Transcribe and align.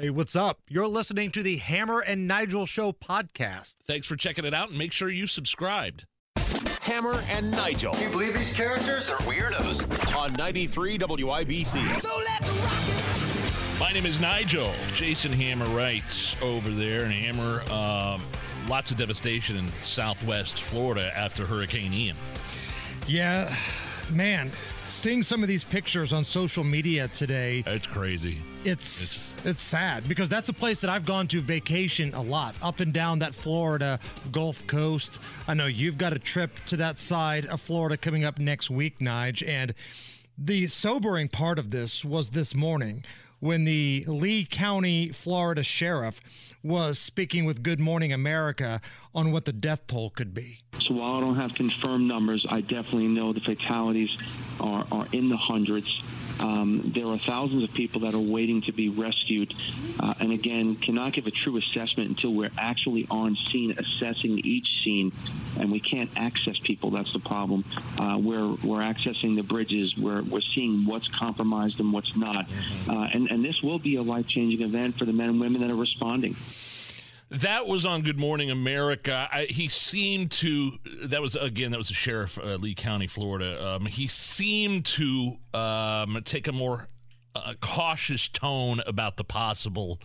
Hey, 0.00 0.08
what's 0.08 0.34
up? 0.34 0.60
You're 0.66 0.88
listening 0.88 1.30
to 1.32 1.42
the 1.42 1.58
Hammer 1.58 2.00
and 2.00 2.26
Nigel 2.26 2.64
Show 2.64 2.90
podcast. 2.90 3.74
Thanks 3.84 4.06
for 4.06 4.16
checking 4.16 4.46
it 4.46 4.54
out 4.54 4.70
and 4.70 4.78
make 4.78 4.92
sure 4.92 5.10
you 5.10 5.26
subscribed. 5.26 6.06
Hammer 6.80 7.16
and 7.32 7.50
Nigel. 7.50 7.92
Can 7.92 8.04
you 8.04 8.08
believe 8.08 8.32
these 8.32 8.54
characters 8.54 9.10
are 9.10 9.18
weirdos? 9.18 10.16
On 10.16 10.32
93 10.32 10.96
WIBC. 10.96 11.94
So 11.96 12.18
let's 12.18 12.48
rock 12.48 13.76
it! 13.76 13.78
My 13.78 13.92
name 13.92 14.06
is 14.06 14.18
Nigel. 14.18 14.72
Jason 14.94 15.32
Hammer 15.32 15.66
writes 15.66 16.34
over 16.40 16.70
there, 16.70 17.04
and 17.04 17.12
Hammer, 17.12 17.60
um, 17.70 18.22
lots 18.70 18.90
of 18.90 18.96
devastation 18.96 19.58
in 19.58 19.68
southwest 19.82 20.62
Florida 20.62 21.12
after 21.14 21.44
Hurricane 21.44 21.92
Ian. 21.92 22.16
Yeah, 23.06 23.54
man, 24.10 24.50
seeing 24.88 25.22
some 25.22 25.42
of 25.42 25.48
these 25.50 25.62
pictures 25.62 26.14
on 26.14 26.24
social 26.24 26.64
media 26.64 27.06
today, 27.08 27.62
It's 27.66 27.86
crazy. 27.86 28.38
It's 28.64 29.28
it's 29.46 29.62
sad 29.62 30.06
because 30.06 30.28
that's 30.28 30.50
a 30.50 30.52
place 30.52 30.82
that 30.82 30.90
I've 30.90 31.06
gone 31.06 31.26
to 31.28 31.40
vacation 31.40 32.12
a 32.12 32.20
lot, 32.20 32.54
up 32.62 32.80
and 32.80 32.92
down 32.92 33.20
that 33.20 33.34
Florida 33.34 33.98
Gulf 34.30 34.66
Coast. 34.66 35.18
I 35.48 35.54
know 35.54 35.66
you've 35.66 35.96
got 35.96 36.12
a 36.12 36.18
trip 36.18 36.50
to 36.66 36.76
that 36.76 36.98
side 36.98 37.46
of 37.46 37.60
Florida 37.60 37.96
coming 37.96 38.24
up 38.24 38.38
next 38.38 38.70
week, 38.70 38.98
Nige, 38.98 39.46
and 39.46 39.74
the 40.36 40.66
sobering 40.66 41.28
part 41.28 41.58
of 41.58 41.70
this 41.70 42.04
was 42.04 42.30
this 42.30 42.54
morning 42.54 43.04
when 43.40 43.64
the 43.64 44.04
Lee 44.06 44.44
County, 44.44 45.10
Florida 45.10 45.62
sheriff 45.62 46.20
was 46.62 46.98
speaking 46.98 47.46
with 47.46 47.62
Good 47.62 47.80
Morning 47.80 48.12
America 48.12 48.82
on 49.14 49.32
what 49.32 49.46
the 49.46 49.52
death 49.52 49.86
toll 49.86 50.10
could 50.10 50.34
be. 50.34 50.60
So 50.82 50.94
while 50.94 51.16
I 51.16 51.20
don't 51.20 51.36
have 51.36 51.54
confirmed 51.54 52.06
numbers, 52.06 52.44
I 52.48 52.60
definitely 52.60 53.08
know 53.08 53.32
the 53.32 53.40
fatalities 53.40 54.10
are, 54.60 54.86
are 54.92 55.06
in 55.12 55.30
the 55.30 55.38
hundreds. 55.38 56.02
Um, 56.40 56.92
there 56.94 57.06
are 57.06 57.18
thousands 57.18 57.62
of 57.64 57.72
people 57.74 58.00
that 58.02 58.14
are 58.14 58.18
waiting 58.18 58.62
to 58.62 58.72
be 58.72 58.88
rescued, 58.88 59.54
uh, 60.00 60.14
and 60.20 60.32
again, 60.32 60.76
cannot 60.76 61.12
give 61.12 61.26
a 61.26 61.30
true 61.30 61.58
assessment 61.58 62.08
until 62.08 62.32
we're 62.32 62.50
actually 62.56 63.06
on 63.10 63.36
scene 63.36 63.76
assessing 63.78 64.38
each 64.38 64.82
scene, 64.82 65.12
and 65.58 65.70
we 65.70 65.80
can't 65.80 66.10
access 66.16 66.58
people. 66.58 66.90
That's 66.90 67.12
the 67.12 67.18
problem. 67.18 67.64
Uh, 67.98 68.18
we're 68.18 68.48
we're 68.64 68.80
accessing 68.80 69.36
the 69.36 69.42
bridges. 69.42 69.96
We're 69.96 70.22
we're 70.22 70.40
seeing 70.40 70.86
what's 70.86 71.08
compromised 71.08 71.78
and 71.78 71.92
what's 71.92 72.16
not, 72.16 72.46
uh, 72.88 73.08
and 73.12 73.30
and 73.30 73.44
this 73.44 73.62
will 73.62 73.78
be 73.78 73.96
a 73.96 74.02
life 74.02 74.26
changing 74.26 74.62
event 74.62 74.98
for 74.98 75.04
the 75.04 75.12
men 75.12 75.28
and 75.28 75.40
women 75.40 75.60
that 75.60 75.70
are 75.70 75.76
responding. 75.76 76.36
That 77.30 77.68
was 77.68 77.86
on 77.86 78.02
Good 78.02 78.18
Morning 78.18 78.50
America. 78.50 79.28
I, 79.32 79.44
he 79.44 79.68
seemed 79.68 80.32
to. 80.32 80.78
That 81.04 81.22
was 81.22 81.36
again. 81.36 81.70
That 81.70 81.78
was 81.78 81.88
the 81.88 81.94
sheriff, 81.94 82.38
uh, 82.38 82.56
Lee 82.56 82.74
County, 82.74 83.06
Florida. 83.06 83.64
Um, 83.64 83.86
he 83.86 84.08
seemed 84.08 84.84
to 84.86 85.36
um, 85.54 86.20
take 86.24 86.48
a 86.48 86.52
more 86.52 86.88
uh, 87.36 87.54
cautious 87.60 88.28
tone 88.28 88.80
about 88.84 89.16
the 89.16 89.22
possible 89.22 90.00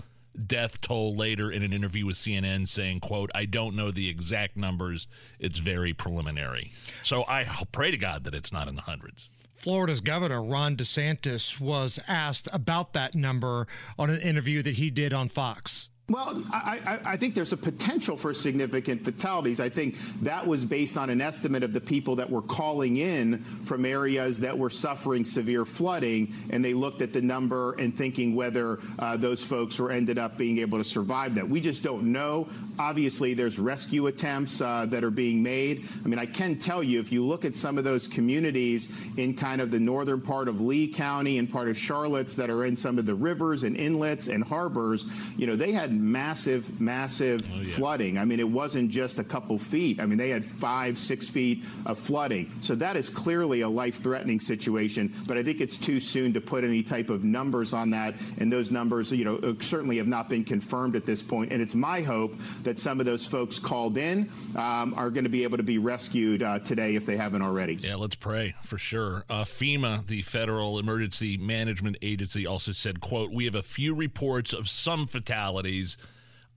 death 0.45 0.81
toll 0.81 1.15
later 1.15 1.49
in 1.51 1.63
an 1.63 1.73
interview 1.73 2.05
with 2.05 2.15
CNN, 2.15 2.67
saying, 2.67 2.99
"quote 2.99 3.31
I 3.33 3.45
don't 3.45 3.75
know 3.75 3.89
the 3.89 4.07
exact 4.07 4.55
numbers. 4.55 5.07
It's 5.39 5.57
very 5.57 5.95
preliminary. 5.95 6.73
So 7.01 7.25
I 7.27 7.47
pray 7.71 7.89
to 7.89 7.97
God 7.97 8.23
that 8.25 8.35
it's 8.35 8.53
not 8.53 8.67
in 8.67 8.75
the 8.75 8.81
hundreds. 8.83 9.29
Florida's 9.57 9.99
governor, 9.99 10.43
Ron 10.43 10.75
DeSantis, 10.77 11.59
was 11.59 11.99
asked 12.07 12.47
about 12.53 12.93
that 12.93 13.15
number 13.15 13.65
on 13.97 14.11
an 14.11 14.21
interview 14.21 14.61
that 14.61 14.75
he 14.75 14.91
did 14.91 15.11
on 15.11 15.27
Fox. 15.27 15.89
Well, 16.07 16.43
I, 16.51 16.99
I, 17.03 17.17
think 17.17 17.33
there's 17.33 17.51
a 17.51 17.57
potential 17.57 18.15
for 18.15 18.31
significant 18.31 19.03
fatalities. 19.03 19.59
I 19.59 19.69
think 19.69 19.97
that 20.21 20.45
was 20.45 20.63
based 20.63 20.99
on 20.99 21.09
an 21.09 21.19
estimate 21.19 21.63
of 21.63 21.73
the 21.73 21.81
people 21.81 22.17
that 22.17 22.29
were 22.29 22.43
calling 22.43 22.97
in 22.97 23.39
from 23.39 23.85
areas 23.85 24.41
that 24.41 24.55
were 24.55 24.69
suffering 24.69 25.25
severe 25.25 25.65
flooding, 25.65 26.31
and 26.51 26.63
they 26.63 26.75
looked 26.75 27.01
at 27.01 27.11
the 27.11 27.23
number 27.23 27.73
and 27.79 27.91
thinking 27.91 28.35
whether 28.35 28.77
uh, 28.99 29.17
those 29.17 29.43
folks 29.43 29.79
were 29.79 29.89
ended 29.89 30.19
up 30.19 30.37
being 30.37 30.59
able 30.59 30.77
to 30.77 30.83
survive 30.83 31.33
that. 31.33 31.49
We 31.49 31.59
just 31.59 31.81
don't 31.81 32.11
know. 32.11 32.49
Obviously, 32.77 33.33
there's 33.33 33.57
rescue 33.57 34.05
attempts 34.05 34.61
uh, 34.61 34.85
that 34.91 35.03
are 35.03 35.09
being 35.09 35.41
made. 35.41 35.87
I 36.03 36.07
mean, 36.07 36.19
I 36.19 36.27
can 36.27 36.59
tell 36.59 36.83
you 36.83 36.99
if 36.99 37.11
you 37.11 37.25
look 37.25 37.45
at 37.45 37.55
some 37.55 37.79
of 37.79 37.83
those 37.83 38.07
communities 38.07 38.89
in 39.17 39.33
kind 39.33 39.59
of 39.59 39.71
the 39.71 39.79
northern 39.79 40.21
part 40.21 40.49
of 40.49 40.61
Lee 40.61 40.87
County 40.87 41.39
and 41.39 41.51
part 41.51 41.67
of 41.67 41.75
Charlotte's 41.75 42.35
that 42.35 42.51
are 42.51 42.63
in 42.63 42.75
some 42.75 42.99
of 42.99 43.07
the 43.07 43.15
rivers 43.15 43.63
and 43.63 43.75
inlets 43.75 44.27
and 44.27 44.43
harbors, 44.43 45.07
you 45.35 45.47
know, 45.47 45.55
they 45.55 45.71
had 45.71 45.94
massive, 46.01 46.79
massive 46.81 47.47
Oh, 47.51 47.59
yeah. 47.61 47.73
flooding. 47.73 48.17
I 48.17 48.25
mean, 48.25 48.39
it 48.39 48.47
wasn't 48.49 48.89
just 48.89 49.19
a 49.19 49.23
couple 49.23 49.57
feet. 49.57 49.99
I 49.99 50.05
mean, 50.05 50.17
they 50.17 50.29
had 50.29 50.43
five, 50.45 50.97
six 50.97 51.27
feet 51.29 51.63
of 51.85 51.97
flooding. 51.99 52.51
So 52.61 52.75
that 52.75 52.95
is 52.95 53.09
clearly 53.09 53.61
a 53.61 53.69
life 53.69 54.01
threatening 54.01 54.39
situation. 54.39 55.13
But 55.27 55.37
I 55.37 55.43
think 55.43 55.61
it's 55.61 55.77
too 55.77 55.99
soon 55.99 56.33
to 56.33 56.41
put 56.41 56.63
any 56.63 56.83
type 56.83 57.09
of 57.09 57.23
numbers 57.23 57.73
on 57.73 57.89
that. 57.91 58.15
And 58.37 58.51
those 58.51 58.71
numbers, 58.71 59.11
you 59.11 59.25
know, 59.25 59.37
uh, 59.37 59.53
certainly 59.59 59.97
have 59.97 60.07
not 60.07 60.29
been 60.29 60.43
confirmed 60.43 60.95
at 60.95 61.05
this 61.05 61.21
point. 61.21 61.51
And 61.51 61.61
it's 61.61 61.75
my 61.75 62.01
hope 62.01 62.35
that 62.63 62.79
some 62.79 62.99
of 62.99 63.05
those 63.05 63.25
folks 63.25 63.59
called 63.59 63.97
in 63.97 64.29
um, 64.55 64.93
are 64.95 65.09
going 65.09 65.23
to 65.25 65.29
be 65.29 65.43
able 65.43 65.57
to 65.57 65.63
be 65.63 65.77
rescued 65.77 66.41
uh, 66.43 66.59
today 66.59 66.95
if 66.95 67.05
they 67.05 67.17
haven't 67.17 67.41
already. 67.41 67.75
Yeah, 67.75 67.95
let's 67.95 68.15
pray 68.15 68.55
for 68.63 68.77
sure. 68.77 69.23
Uh, 69.29 69.43
FEMA, 69.43 70.05
the 70.07 70.21
Federal 70.21 70.79
Emergency 70.79 71.37
Management 71.37 71.97
Agency, 72.01 72.45
also 72.45 72.71
said, 72.71 72.99
"quote 72.99 73.31
We 73.31 73.45
have 73.45 73.55
a 73.55 73.61
few 73.61 73.93
reports 73.93 74.53
of 74.53 74.67
some 74.69 75.07
fatalities. 75.07 75.84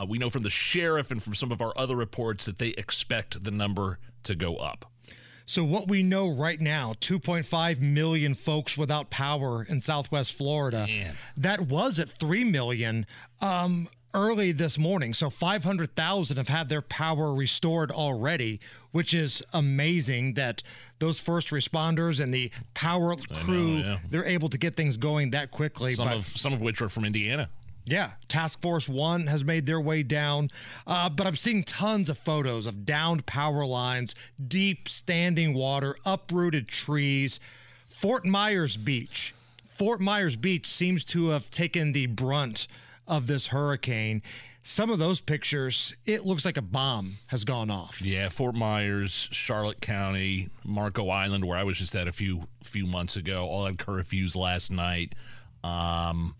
Uh, 0.00 0.06
we 0.06 0.18
know 0.18 0.30
from 0.30 0.44
the 0.44 0.50
sheriff 0.50 1.10
and 1.10 1.22
from 1.22 1.34
some 1.34 1.50
of 1.50 1.60
our 1.60 1.72
other 1.76 1.96
reports 1.96 2.46
that 2.46 2.58
they 2.58 2.68
expect 2.68 3.42
the 3.44 3.50
number 3.50 3.98
to 4.24 4.34
go 4.34 4.56
up." 4.56 4.84
So, 5.48 5.64
what 5.64 5.88
we 5.88 6.02
know 6.02 6.28
right 6.28 6.60
now 6.60 6.92
2.5 7.00 7.80
million 7.80 8.34
folks 8.34 8.76
without 8.76 9.08
power 9.08 9.62
in 9.64 9.80
Southwest 9.80 10.34
Florida. 10.34 10.86
Man. 10.86 11.14
That 11.38 11.62
was 11.62 11.98
at 11.98 12.10
3 12.10 12.44
million 12.44 13.06
um, 13.40 13.88
early 14.12 14.52
this 14.52 14.76
morning. 14.76 15.14
So, 15.14 15.30
500,000 15.30 16.36
have 16.36 16.48
had 16.48 16.68
their 16.68 16.82
power 16.82 17.32
restored 17.32 17.90
already, 17.90 18.60
which 18.92 19.14
is 19.14 19.42
amazing 19.54 20.34
that 20.34 20.62
those 20.98 21.18
first 21.18 21.48
responders 21.48 22.20
and 22.20 22.34
the 22.34 22.50
power 22.74 23.16
crew, 23.16 23.78
yeah. 23.78 24.00
they're 24.10 24.26
able 24.26 24.50
to 24.50 24.58
get 24.58 24.76
things 24.76 24.98
going 24.98 25.30
that 25.30 25.50
quickly. 25.50 25.94
Some 25.94 26.08
but- 26.08 26.16
of 26.18 26.26
some 26.26 26.52
of 26.52 26.60
which 26.60 26.82
are 26.82 26.90
from 26.90 27.06
Indiana. 27.06 27.48
Yeah, 27.91 28.12
Task 28.28 28.60
Force 28.60 28.88
One 28.88 29.26
has 29.28 29.44
made 29.44 29.66
their 29.66 29.81
way 29.81 30.03
down, 30.03 30.50
uh, 30.87 31.09
but 31.09 31.26
I'm 31.26 31.37
seeing 31.37 31.65
tons 31.65 32.09
of 32.09 32.19
photos 32.19 32.66
of 32.66 32.84
downed 32.84 33.26
power 33.26 33.65
lines, 33.65 34.15
deep 34.47 34.88
standing 34.88 35.54
water, 35.54 35.97
uprooted 36.04 36.69
trees. 36.69 37.41
Fort 37.88 38.25
Myers 38.25 38.76
Beach. 38.76 39.34
Fort 39.71 40.00
Myers 40.00 40.37
Beach 40.37 40.66
seems 40.66 41.04
to 41.06 41.28
have 41.28 41.50
taken 41.50 41.93
the 41.93 42.06
brunt 42.06 42.66
of 43.06 43.26
this 43.26 43.49
hurricane. 43.49 44.22
Some 44.62 44.91
of 44.91 44.99
those 44.99 45.20
pictures, 45.20 45.94
it 46.05 46.26
looks 46.26 46.44
like 46.44 46.56
a 46.59 46.62
bomb 46.62 47.19
has 47.28 47.44
gone 47.44 47.70
off. 47.70 48.03
Yeah, 48.03 48.28
Fort 48.28 48.55
Myers, 48.55 49.28
Charlotte 49.32 49.81
County, 49.81 50.50
Marco 50.65 51.09
Island, 51.09 51.47
where 51.47 51.56
I 51.56 51.65
was 51.65 51.78
just 51.78 51.97
at 51.97 52.06
a 52.06 52.12
few 52.12 52.49
few 52.62 52.87
months 52.87 53.16
ago, 53.16 53.47
all 53.47 53.65
had 53.65 53.78
curfews 53.78 54.37
last 54.37 54.70
night. 54.70 55.15
Um, 55.65 56.34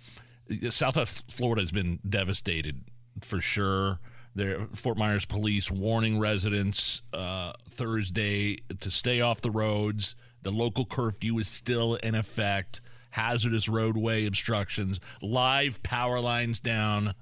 Southwest 0.71 1.31
Florida 1.31 1.63
has 1.63 1.71
been 1.71 2.01
devastated 2.09 2.85
for 3.21 3.41
sure. 3.41 4.01
There, 4.35 4.67
Fort 4.75 4.97
Myers 4.97 5.25
police 5.25 5.71
warning 5.71 6.19
residents 6.19 7.03
uh, 7.13 7.53
Thursday 7.69 8.59
to 8.81 8.91
stay 8.91 9.21
off 9.21 9.41
the 9.41 9.51
roads. 9.51 10.15
The 10.43 10.53
local 10.53 10.85
curfew 10.85 11.39
is 11.39 11.49
still 11.49 11.97
in 11.97 12.15
effect. 12.15 12.81
Hazardous 13.11 13.69
roadway 13.69 14.27
obstructions, 14.27 15.01
live 15.23 15.83
power 15.83 16.21
lines 16.21 16.61
down 16.61 17.15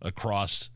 across 0.00 0.70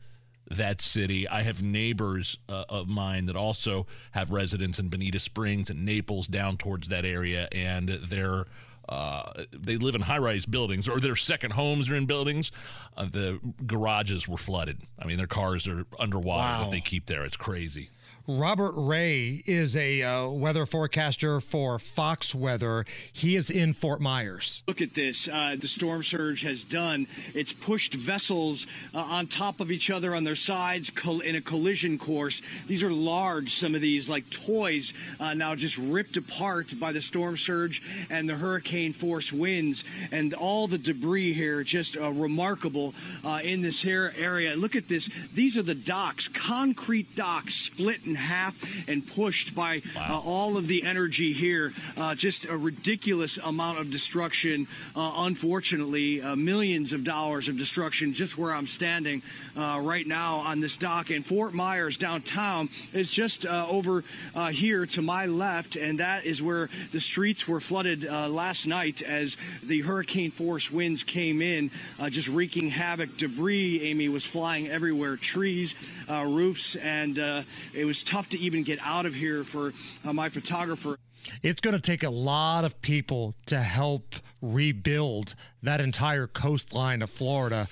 that 0.49 0.81
city. 0.81 1.27
I 1.27 1.43
have 1.43 1.61
neighbors 1.61 2.37
uh, 2.47 2.65
of 2.69 2.87
mine 2.87 3.25
that 3.25 3.35
also 3.35 3.87
have 4.11 4.31
residents 4.31 4.79
in 4.79 4.89
Bonita 4.89 5.19
Springs 5.19 5.69
and 5.69 5.85
Naples 5.85 6.27
down 6.27 6.57
towards 6.57 6.87
that 6.87 7.03
area, 7.03 7.47
and 7.51 7.89
they're 7.89 8.45
uh, 8.89 9.43
they 9.53 9.77
live 9.77 9.95
in 9.95 10.01
high-rise 10.01 10.45
buildings, 10.45 10.87
or 10.87 10.99
their 10.99 11.15
second 11.15 11.51
homes 11.51 11.89
are 11.89 11.95
in 11.95 12.05
buildings. 12.05 12.51
Uh, 12.97 13.05
the 13.05 13.39
garages 13.65 14.27
were 14.27 14.37
flooded. 14.37 14.79
I 14.97 15.05
mean, 15.05 15.17
their 15.17 15.27
cars 15.27 15.67
are 15.67 15.85
underwater 15.99 16.39
Wow. 16.41 16.63
that 16.65 16.71
they 16.71 16.81
keep 16.81 17.05
there. 17.05 17.23
It's 17.23 17.37
crazy. 17.37 17.89
Robert 18.29 18.73
Ray 18.75 19.41
is 19.47 19.75
a 19.75 20.03
uh, 20.03 20.27
weather 20.29 20.67
forecaster 20.67 21.41
for 21.41 21.79
Fox 21.79 22.35
Weather. 22.35 22.85
He 23.11 23.35
is 23.35 23.49
in 23.49 23.73
Fort 23.73 23.99
Myers. 23.99 24.61
Look 24.67 24.83
at 24.83 24.93
this. 24.93 25.27
Uh, 25.27 25.55
the 25.59 25.67
storm 25.67 26.03
surge 26.03 26.43
has 26.43 26.63
done. 26.63 27.07
It's 27.33 27.53
pushed 27.53 27.95
vessels 27.95 28.67
uh, 28.93 28.99
on 28.99 29.25
top 29.25 29.59
of 29.59 29.71
each 29.71 29.89
other 29.89 30.13
on 30.13 30.25
their 30.25 30.35
sides 30.35 30.91
in 31.25 31.35
a 31.35 31.41
collision 31.41 31.97
course. 31.97 32.43
These 32.67 32.83
are 32.83 32.91
large, 32.91 33.51
some 33.51 33.73
of 33.73 33.81
these, 33.81 34.07
like 34.07 34.29
toys, 34.29 34.93
uh, 35.19 35.33
now 35.33 35.55
just 35.55 35.79
ripped 35.79 36.15
apart 36.15 36.79
by 36.79 36.91
the 36.91 37.01
storm 37.01 37.35
surge 37.35 37.81
and 38.11 38.29
the 38.29 38.35
hurricane 38.35 38.93
force 38.93 39.33
winds. 39.33 39.83
And 40.11 40.35
all 40.35 40.67
the 40.67 40.77
debris 40.77 41.33
here, 41.33 41.63
just 41.63 41.97
uh, 41.97 42.11
remarkable 42.11 42.93
uh, 43.25 43.39
in 43.43 43.63
this 43.63 43.81
here 43.81 44.13
area. 44.15 44.55
Look 44.55 44.75
at 44.75 44.87
this. 44.87 45.09
These 45.33 45.57
are 45.57 45.63
the 45.63 45.73
docks, 45.73 46.27
concrete 46.27 47.15
docks 47.15 47.55
split 47.55 48.05
in 48.05 48.18
half 48.19 48.87
and 48.87 49.05
pushed 49.05 49.55
by 49.55 49.81
uh, 49.97 50.21
all 50.23 50.57
of 50.57 50.67
the 50.67 50.83
energy 50.83 51.33
here. 51.33 51.73
Uh, 51.97 52.15
just 52.15 52.45
a 52.45 52.57
ridiculous 52.57 53.37
amount 53.37 53.79
of 53.79 53.89
destruction. 53.89 54.67
Uh, 54.95 55.13
unfortunately, 55.17 56.21
uh, 56.21 56.35
millions 56.35 56.93
of 56.93 57.03
dollars 57.03 57.49
of 57.49 57.57
destruction 57.57 58.13
just 58.13 58.37
where 58.37 58.53
I'm 58.53 58.67
standing 58.67 59.21
uh, 59.57 59.79
right 59.81 60.05
now 60.05 60.37
on 60.37 60.59
this 60.59 60.77
dock. 60.77 61.09
And 61.09 61.25
Fort 61.25 61.53
Myers 61.53 61.97
downtown 61.97 62.69
is 62.93 63.09
just 63.09 63.45
uh, 63.45 63.67
over 63.69 64.03
uh, 64.35 64.47
here 64.47 64.85
to 64.85 65.01
my 65.01 65.25
left, 65.25 65.75
and 65.75 65.99
that 65.99 66.25
is 66.25 66.41
where 66.41 66.69
the 66.91 66.99
streets 66.99 67.47
were 67.47 67.59
flooded 67.59 68.05
uh, 68.05 68.27
last 68.29 68.67
night 68.67 69.01
as 69.01 69.37
the 69.63 69.81
hurricane 69.81 70.31
force 70.31 70.71
winds 70.71 71.03
came 71.03 71.41
in, 71.41 71.71
uh, 71.99 72.09
just 72.09 72.27
wreaking 72.27 72.69
havoc. 72.69 73.17
Debris, 73.17 73.81
Amy, 73.83 74.09
was 74.09 74.25
flying 74.25 74.67
everywhere 74.67 75.15
trees, 75.15 75.75
uh, 76.09 76.23
roofs, 76.25 76.75
and 76.75 77.19
uh, 77.19 77.43
it 77.73 77.85
was 77.85 78.03
tough 78.09 78.29
to 78.29 78.39
even 78.39 78.63
get 78.63 78.79
out 78.83 79.05
of 79.05 79.13
here 79.13 79.43
for 79.43 79.71
uh, 80.03 80.13
my 80.13 80.29
photographer. 80.29 80.97
It's 81.43 81.61
going 81.61 81.75
to 81.75 81.81
take 81.81 82.03
a 82.03 82.09
lot 82.09 82.65
of 82.65 82.81
people 82.81 83.35
to 83.45 83.59
help 83.59 84.15
rebuild 84.41 85.35
that 85.61 85.79
entire 85.79 86.25
coastline 86.25 87.01
of 87.01 87.09
Florida. 87.09 87.67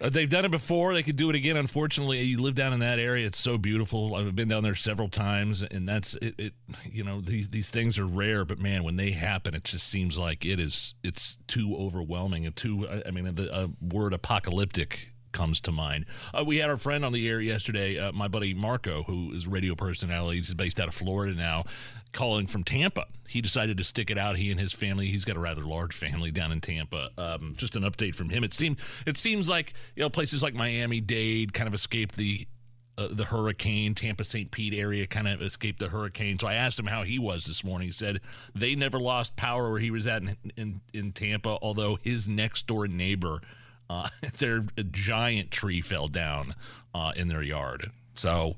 Uh, 0.00 0.08
they've 0.08 0.28
done 0.28 0.44
it 0.44 0.50
before. 0.50 0.94
They 0.94 1.02
could 1.02 1.16
do 1.16 1.30
it 1.30 1.36
again. 1.36 1.56
Unfortunately, 1.56 2.20
you 2.22 2.40
live 2.40 2.54
down 2.54 2.72
in 2.72 2.80
that 2.80 2.98
area. 2.98 3.26
It's 3.26 3.38
so 3.38 3.58
beautiful. 3.58 4.14
I've 4.14 4.34
been 4.34 4.48
down 4.48 4.62
there 4.62 4.74
several 4.74 5.08
times, 5.08 5.62
and 5.62 5.88
that's 5.88 6.14
it. 6.16 6.34
it 6.38 6.52
you 6.90 7.04
know, 7.04 7.20
these 7.20 7.48
these 7.48 7.70
things 7.70 7.98
are 7.98 8.06
rare, 8.06 8.44
but 8.44 8.58
man, 8.58 8.84
when 8.84 8.96
they 8.96 9.12
happen, 9.12 9.54
it 9.54 9.64
just 9.64 9.86
seems 9.86 10.18
like 10.18 10.44
it 10.44 10.58
is. 10.58 10.94
It's 11.04 11.38
too 11.46 11.76
overwhelming 11.76 12.44
and 12.44 12.56
too. 12.56 12.88
I 12.88 13.02
I 13.06 13.10
mean, 13.12 13.34
the 13.34 13.52
uh, 13.52 13.68
word 13.80 14.12
apocalyptic 14.12 15.13
comes 15.34 15.60
to 15.60 15.72
mind. 15.72 16.06
Uh, 16.32 16.42
we 16.46 16.56
had 16.56 16.70
our 16.70 16.78
friend 16.78 17.04
on 17.04 17.12
the 17.12 17.28
air 17.28 17.40
yesterday, 17.40 17.98
uh, 17.98 18.12
my 18.12 18.28
buddy 18.28 18.54
Marco, 18.54 19.02
who 19.02 19.32
is 19.34 19.46
radio 19.46 19.74
personality. 19.74 20.38
He's 20.38 20.54
based 20.54 20.80
out 20.80 20.88
of 20.88 20.94
Florida 20.94 21.34
now, 21.34 21.64
calling 22.12 22.46
from 22.46 22.64
Tampa. 22.64 23.06
He 23.28 23.42
decided 23.42 23.76
to 23.76 23.84
stick 23.84 24.10
it 24.10 24.16
out. 24.16 24.36
He 24.36 24.50
and 24.50 24.58
his 24.58 24.72
family. 24.72 25.08
He's 25.08 25.26
got 25.26 25.36
a 25.36 25.40
rather 25.40 25.62
large 25.62 25.94
family 25.94 26.30
down 26.30 26.52
in 26.52 26.62
Tampa. 26.62 27.10
Um, 27.18 27.54
just 27.56 27.76
an 27.76 27.82
update 27.82 28.14
from 28.14 28.30
him. 28.30 28.44
It 28.44 28.54
seemed 28.54 28.78
it 29.04 29.18
seems 29.18 29.48
like 29.48 29.74
you 29.94 30.02
know 30.02 30.08
places 30.08 30.42
like 30.42 30.54
Miami 30.54 31.00
Dade 31.00 31.52
kind 31.52 31.68
of 31.68 31.74
escaped 31.74 32.16
the. 32.16 32.46
Uh, 32.96 33.08
the 33.10 33.24
hurricane, 33.24 33.92
Tampa 33.92 34.22
St. 34.22 34.52
Pete 34.52 34.72
area 34.72 35.04
kind 35.04 35.26
of 35.26 35.42
escaped 35.42 35.80
the 35.80 35.88
hurricane. 35.88 36.38
So 36.38 36.46
I 36.46 36.54
asked 36.54 36.78
him 36.78 36.86
how 36.86 37.02
he 37.02 37.18
was 37.18 37.44
this 37.44 37.64
morning. 37.64 37.88
He 37.88 37.92
said 37.92 38.20
they 38.54 38.76
never 38.76 39.00
lost 39.00 39.34
power 39.34 39.68
where 39.68 39.80
he 39.80 39.90
was 39.90 40.06
at 40.06 40.22
in, 40.22 40.36
in, 40.56 40.80
in 40.92 41.10
Tampa, 41.10 41.58
although 41.60 41.98
his 42.04 42.28
next 42.28 42.68
door 42.68 42.86
neighbor 42.86 43.40
uh, 43.90 44.08
their 44.38 44.64
giant 44.90 45.50
tree 45.50 45.80
fell 45.80 46.08
down 46.08 46.54
uh, 46.94 47.12
in 47.16 47.28
their 47.28 47.42
yard. 47.42 47.90
So 48.14 48.56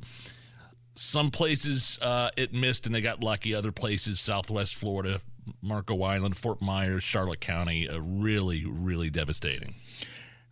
some 0.94 1.30
places 1.30 1.98
uh, 2.02 2.30
it 2.36 2.52
missed 2.52 2.86
and 2.86 2.94
they 2.94 3.00
got 3.00 3.22
lucky. 3.22 3.54
Other 3.54 3.72
places, 3.72 4.18
Southwest 4.20 4.74
Florida, 4.74 5.20
Marco 5.62 6.02
Island, 6.02 6.36
Fort 6.36 6.60
Myers, 6.60 7.04
Charlotte 7.04 7.40
County, 7.40 7.88
uh, 7.88 8.00
really, 8.00 8.64
really 8.64 9.10
devastating. 9.10 9.74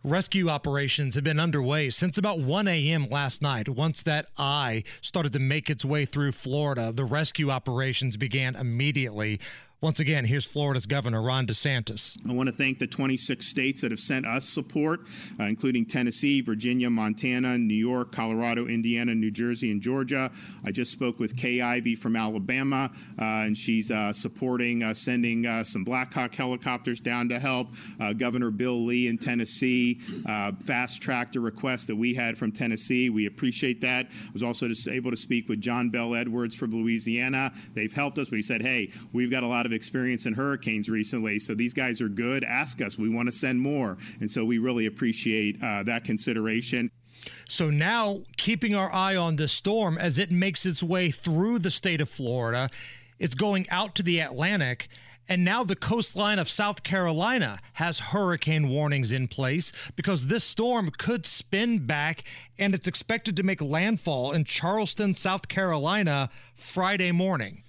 Rescue 0.03 0.49
operations 0.49 1.15
have 1.15 1.23
been 1.23 1.39
underway 1.39 1.89
since 1.89 2.19
about 2.19 2.39
1 2.39 2.67
a.m. 2.67 3.09
last 3.09 3.41
night. 3.41 3.67
Once 3.67 4.03
that 4.03 4.27
eye 4.37 4.83
started 5.01 5.33
to 5.33 5.39
make 5.39 5.67
its 5.67 5.83
way 5.83 6.05
through 6.05 6.31
Florida, 6.31 6.91
the 6.93 7.03
rescue 7.03 7.49
operations 7.49 8.15
began 8.15 8.55
immediately. 8.55 9.39
Once 9.85 9.99
again, 9.99 10.25
here's 10.25 10.45
Florida's 10.45 10.87
Governor 10.87 11.21
Ron 11.21 11.45
DeSantis. 11.45 12.17
I 12.27 12.33
want 12.33 12.47
to 12.47 12.51
thank 12.51 12.79
the 12.79 12.87
26 12.87 13.45
states 13.45 13.81
that 13.81 13.91
have 13.91 13.99
sent 13.99 14.25
us 14.25 14.43
support, 14.43 15.01
uh, 15.39 15.43
including 15.43 15.85
Tennessee, 15.85 16.41
Virginia, 16.41 16.89
Montana, 16.89 17.55
New 17.59 17.75
York, 17.75 18.11
Colorado, 18.11 18.65
Indiana, 18.65 19.13
New 19.13 19.29
Jersey, 19.29 19.69
and 19.69 19.83
Georgia. 19.83 20.31
I 20.65 20.71
just 20.71 20.91
spoke 20.91 21.19
with 21.19 21.37
Kay 21.37 21.61
Ivey 21.61 21.93
from 21.93 22.15
Alabama, 22.15 22.89
uh, 23.19 23.23
and 23.45 23.55
she's 23.55 23.91
uh, 23.91 24.11
supporting 24.11 24.81
uh, 24.81 24.95
sending 24.95 25.45
uh, 25.45 25.63
some 25.63 25.83
Black 25.83 26.11
Hawk 26.11 26.33
helicopters 26.33 26.99
down 26.99 27.29
to 27.29 27.39
help. 27.39 27.67
Uh, 27.99 28.11
Governor 28.13 28.49
Bill 28.49 28.85
Lee 28.85 29.07
in 29.07 29.19
Tennessee 29.19 29.99
fast 30.65 30.99
tracked 30.99 31.35
a 31.35 31.39
request 31.39 31.85
that 31.85 31.95
we 31.95 32.15
had 32.15 32.39
from 32.39 32.51
Tennessee. 32.51 33.11
We 33.11 33.27
appreciate 33.27 33.81
that. 33.81 34.07
I 34.07 34.31
was 34.33 34.41
also 34.41 34.67
able 34.89 35.11
to 35.11 35.17
speak 35.17 35.47
with 35.47 35.61
John 35.61 35.91
Bell 35.91 36.15
Edwards 36.15 36.55
from 36.55 36.71
Louisiana. 36.71 37.53
They've 37.75 37.93
helped 37.93 38.17
us, 38.17 38.29
but 38.29 38.37
he 38.37 38.41
said, 38.41 38.63
hey, 38.63 38.91
we've 39.13 39.29
got 39.29 39.43
a 39.43 39.47
lot 39.47 39.67
of 39.67 39.74
experience 39.75 40.25
in 40.25 40.33
hurricanes 40.33 40.89
recently, 40.89 41.37
so 41.39 41.53
these 41.53 41.73
guys 41.73 42.01
are 42.01 42.09
good. 42.09 42.43
Ask 42.43 42.81
us. 42.81 42.97
We 42.97 43.09
want 43.09 43.27
to 43.27 43.31
send 43.31 43.61
more. 43.61 43.97
And 44.19 44.29
so 44.29 44.43
we 44.43 44.57
really 44.57 44.85
appreciate 44.85 45.61
uh, 45.61 45.83
that 45.83 46.03
consideration. 46.03 46.89
So 47.47 47.69
now, 47.69 48.21
keeping 48.37 48.75
our 48.75 48.93
eye 48.93 49.15
on 49.15 49.35
this 49.35 49.51
storm 49.51 49.97
as 49.97 50.17
it 50.17 50.31
makes 50.31 50.65
its 50.65 50.83
way 50.83 51.11
through 51.11 51.59
the 51.59 51.71
state 51.71 52.01
of 52.01 52.09
Florida, 52.09 52.69
it's 53.19 53.35
going 53.35 53.67
out 53.69 53.95
to 53.95 54.03
the 54.03 54.19
Atlantic. 54.19 54.87
And 55.27 55.43
now 55.43 55.63
the 55.63 55.75
coastline 55.75 56.37
of 56.37 56.47
South 56.47 56.83
Carolina 56.83 57.59
has 57.73 57.99
hurricane 57.99 58.69
warnings 58.69 59.11
in 59.11 59.27
place 59.27 59.71
because 59.95 60.27
this 60.27 60.43
storm 60.43 60.91
could 60.91 61.25
spin 61.25 61.87
back 61.87 62.23
and 62.59 62.75
it's 62.75 62.87
expected 62.87 63.35
to 63.37 63.43
make 63.43 63.59
landfall 63.59 64.31
in 64.33 64.45
Charleston, 64.45 65.15
South 65.15 65.47
Carolina 65.47 66.29
Friday 66.55 67.11
morning 67.11 67.63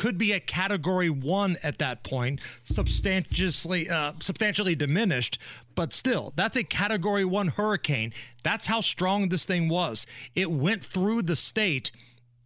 could 0.00 0.16
be 0.16 0.32
a 0.32 0.40
category 0.40 1.10
one 1.10 1.58
at 1.62 1.78
that 1.78 2.02
point, 2.02 2.40
substantially 2.64 3.90
uh, 3.90 4.14
substantially 4.18 4.74
diminished, 4.74 5.38
but 5.74 5.92
still, 5.92 6.32
that's 6.36 6.56
a 6.56 6.64
category 6.64 7.26
one 7.26 7.48
hurricane. 7.48 8.14
That's 8.42 8.66
how 8.66 8.80
strong 8.80 9.28
this 9.28 9.44
thing 9.44 9.68
was. 9.68 10.06
It 10.34 10.50
went 10.50 10.82
through 10.82 11.24
the 11.24 11.36
state, 11.36 11.92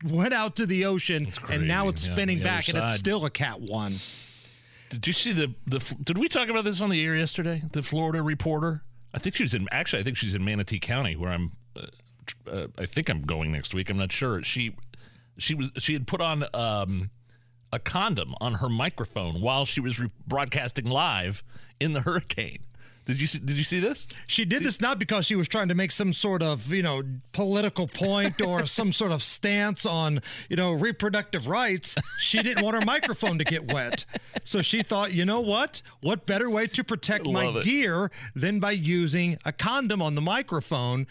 went 0.04 0.34
out 0.34 0.56
to 0.56 0.66
the 0.66 0.84
ocean, 0.84 1.32
and 1.48 1.68
now 1.68 1.86
it's 1.86 2.08
yeah, 2.08 2.14
spinning 2.14 2.42
back, 2.42 2.66
and 2.66 2.76
it's 2.76 2.96
still 2.96 3.24
a 3.24 3.30
cat 3.30 3.60
one. 3.60 3.98
Did 4.88 5.06
you 5.06 5.12
see 5.12 5.30
the 5.30 5.54
the? 5.64 5.78
Did 6.02 6.18
we 6.18 6.26
talk 6.26 6.48
about 6.48 6.64
this 6.64 6.80
on 6.80 6.90
the 6.90 7.06
air 7.06 7.14
yesterday? 7.14 7.62
The 7.70 7.84
Florida 7.84 8.20
reporter. 8.20 8.82
I 9.14 9.20
think 9.20 9.36
she's 9.36 9.54
in. 9.54 9.68
Actually, 9.70 10.00
I 10.00 10.02
think 10.02 10.16
she's 10.16 10.34
in 10.34 10.44
Manatee 10.44 10.80
County, 10.80 11.14
where 11.14 11.30
I'm. 11.30 11.52
Uh, 11.76 11.86
uh, 12.50 12.66
I 12.78 12.86
think 12.86 13.08
I'm 13.08 13.22
going 13.22 13.52
next 13.52 13.74
week. 13.74 13.90
I'm 13.90 13.96
not 13.96 14.10
sure. 14.10 14.42
She, 14.42 14.74
she 15.38 15.54
was. 15.54 15.70
She 15.78 15.92
had 15.92 16.08
put 16.08 16.20
on 16.20 16.44
um, 16.52 17.10
a 17.74 17.78
condom 17.78 18.34
on 18.40 18.54
her 18.54 18.68
microphone 18.68 19.40
while 19.40 19.64
she 19.64 19.80
was 19.80 19.98
re- 19.98 20.10
broadcasting 20.26 20.86
live 20.86 21.42
in 21.80 21.92
the 21.92 22.00
hurricane. 22.00 22.60
Did 23.06 23.20
you 23.20 23.26
see, 23.26 23.38
did 23.38 23.56
you 23.56 23.64
see 23.64 23.80
this? 23.80 24.06
She 24.26 24.46
did 24.46 24.64
this 24.64 24.80
not 24.80 24.98
because 24.98 25.26
she 25.26 25.34
was 25.34 25.46
trying 25.46 25.68
to 25.68 25.74
make 25.74 25.92
some 25.92 26.14
sort 26.14 26.42
of, 26.42 26.72
you 26.72 26.82
know, 26.82 27.02
political 27.32 27.86
point 27.86 28.40
or 28.40 28.64
some 28.66 28.92
sort 28.92 29.12
of 29.12 29.22
stance 29.22 29.84
on, 29.84 30.22
you 30.48 30.56
know, 30.56 30.72
reproductive 30.72 31.46
rights. 31.46 31.96
She 32.18 32.42
didn't 32.42 32.64
want 32.64 32.76
her 32.76 32.86
microphone 32.86 33.36
to 33.38 33.44
get 33.44 33.70
wet. 33.72 34.06
So 34.44 34.61
she 34.62 34.82
thought, 34.82 35.12
you 35.12 35.25
know 35.25 35.41
what? 35.41 35.81
What 36.00 36.26
better 36.26 36.49
way 36.50 36.67
to 36.69 36.85
protect 36.85 37.26
my 37.26 37.46
it. 37.46 37.64
gear 37.64 38.11
than 38.35 38.61
by 38.61 38.73
using 38.73 39.38
a 39.44 39.52
condom 39.52 40.02
on 40.02 40.14
the 40.14 40.20
microphone? 40.20 41.06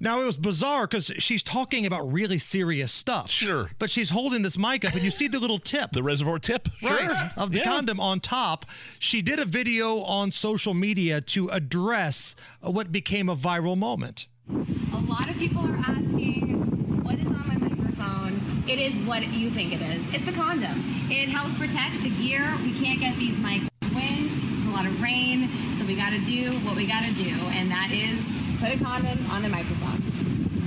Now, 0.00 0.20
it 0.20 0.24
was 0.24 0.36
bizarre 0.36 0.86
because 0.86 1.06
she's 1.18 1.42
talking 1.42 1.84
about 1.84 2.10
really 2.12 2.38
serious 2.38 2.92
stuff. 2.92 3.30
Sure. 3.30 3.70
But 3.78 3.90
she's 3.90 4.10
holding 4.10 4.42
this 4.42 4.56
mic 4.56 4.84
up 4.84 4.94
and 4.94 5.02
you 5.02 5.10
see 5.10 5.26
the 5.26 5.40
little 5.40 5.58
tip. 5.58 5.92
The 5.92 6.02
reservoir 6.02 6.38
tip, 6.38 6.68
Right, 6.82 7.00
Sure. 7.16 7.30
of 7.36 7.50
the 7.52 7.58
Yeah. 7.58 7.64
condom 7.64 7.98
on 7.98 8.20
top. 8.20 8.66
She 8.98 9.20
did 9.20 9.38
a 9.38 9.44
video 9.44 10.00
on 10.00 10.30
social 10.30 10.74
media 10.74 11.20
to 11.22 11.48
address 11.48 12.36
uh, 12.64 12.70
what 12.70 12.92
became 12.92 13.28
a 13.28 13.36
viral 13.36 13.76
moment. 13.76 14.26
A 14.48 14.96
lot 15.08 15.28
of 15.28 15.36
people 15.38 15.62
are 15.66 15.76
asking, 15.78 17.02
what 17.02 17.16
is 17.18 17.26
on 17.26 17.48
my 17.48 17.56
microphone? 17.56 18.55
It 18.68 18.78
is 18.80 18.96
what 19.06 19.26
you 19.28 19.50
think 19.50 19.72
it 19.72 19.80
is. 19.80 20.12
It's 20.12 20.26
a 20.26 20.32
condom. 20.32 20.82
It 21.08 21.28
helps 21.28 21.56
protect 21.56 22.02
the 22.02 22.10
gear. 22.10 22.52
We 22.64 22.72
can't 22.78 22.98
get 22.98 23.16
these 23.16 23.36
mics 23.38 23.68
in 23.82 23.88
the 23.88 23.94
wind. 23.94 24.30
There's 24.30 24.66
a 24.66 24.70
lot 24.76 24.86
of 24.86 25.00
rain, 25.00 25.48
so 25.78 25.86
we 25.86 25.94
got 25.94 26.10
to 26.10 26.18
do 26.20 26.50
what 26.66 26.74
we 26.76 26.86
got 26.86 27.04
to 27.04 27.12
do, 27.14 27.30
and 27.30 27.70
that 27.70 27.90
is 27.92 28.20
put 28.60 28.72
a 28.72 28.84
condom 28.84 29.30
on 29.30 29.42
the 29.42 29.48
microphone. 29.48 30.66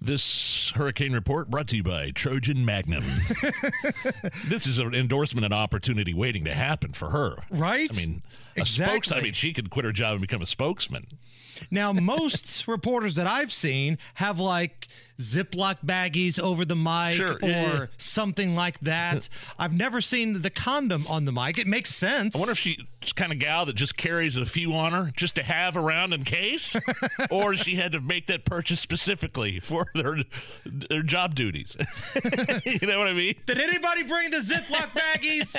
This 0.00 0.72
hurricane 0.74 1.12
report 1.12 1.48
brought 1.48 1.68
to 1.68 1.76
you 1.76 1.84
by 1.84 2.10
Trojan 2.10 2.64
Magnum. 2.64 3.04
this 4.48 4.66
is 4.66 4.80
an 4.80 4.92
endorsement 4.92 5.44
and 5.44 5.54
opportunity 5.54 6.12
waiting 6.12 6.42
to 6.46 6.54
happen 6.54 6.92
for 6.92 7.10
her. 7.10 7.36
Right? 7.50 7.88
I 7.92 7.96
mean, 7.96 8.22
a 8.56 8.60
Exactly. 8.62 8.94
spokes. 8.96 9.12
I 9.12 9.20
mean, 9.20 9.32
she 9.32 9.52
could 9.52 9.70
quit 9.70 9.84
her 9.84 9.92
job 9.92 10.14
and 10.14 10.20
become 10.20 10.42
a 10.42 10.46
spokesman. 10.46 11.06
Now, 11.70 11.92
most 11.92 12.66
reporters 12.66 13.14
that 13.14 13.28
I've 13.28 13.52
seen 13.52 13.96
have 14.14 14.40
like 14.40 14.88
Ziploc 15.22 15.78
baggies 15.84 16.38
over 16.38 16.64
the 16.64 16.76
mic 16.76 17.14
Sure, 17.14 17.34
or 17.42 17.48
yeah, 17.48 17.86
something 17.96 18.54
like 18.54 18.78
that. 18.80 19.28
I've 19.58 19.72
never 19.72 20.00
seen 20.00 20.42
the 20.42 20.50
condom 20.50 21.06
on 21.08 21.24
the 21.24 21.32
mic. 21.32 21.58
It 21.58 21.66
makes 21.66 21.94
sense. 21.94 22.34
I 22.34 22.38
wonder 22.38 22.52
if 22.52 22.58
she's 22.58 22.76
kind 23.14 23.32
of 23.32 23.38
gal 23.38 23.66
that 23.66 23.74
just 23.74 23.96
carries 23.96 24.36
a 24.36 24.44
few 24.44 24.74
on 24.74 24.92
her 24.92 25.12
just 25.16 25.34
to 25.36 25.42
have 25.42 25.76
around 25.76 26.12
in 26.12 26.24
case, 26.24 26.76
or 27.30 27.54
she 27.54 27.76
had 27.76 27.92
to 27.92 28.00
make 28.00 28.26
that 28.26 28.44
purchase 28.44 28.80
specifically 28.80 29.58
for 29.60 29.86
their 29.94 30.18
their 30.64 31.02
job 31.02 31.34
duties. 31.34 31.76
you 32.64 32.86
know 32.86 32.98
what 32.98 33.08
I 33.08 33.12
mean? 33.12 33.34
Did 33.46 33.58
anybody 33.58 34.02
bring 34.02 34.30
the 34.30 34.38
Ziploc 34.38 34.88
baggies? 34.98 35.56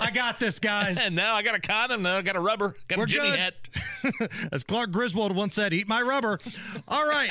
I 0.00 0.10
got 0.10 0.40
this, 0.40 0.58
guys. 0.58 0.98
And 0.98 1.14
now 1.14 1.34
I 1.34 1.42
got 1.42 1.54
a 1.54 1.60
condom. 1.60 2.02
Now 2.02 2.16
I 2.18 2.22
got 2.22 2.36
a 2.36 2.40
rubber. 2.40 2.76
Got 2.88 2.98
We're 2.98 3.04
a 3.04 3.08
Jimmy 3.08 3.30
good. 3.30 3.38
hat. 3.38 3.54
As 4.52 4.64
Clark 4.64 4.90
Griswold 4.90 5.34
once 5.34 5.54
said, 5.54 5.72
eat 5.72 5.88
my 5.88 6.02
rubber. 6.02 6.38
All 6.88 7.06
right. 7.06 7.30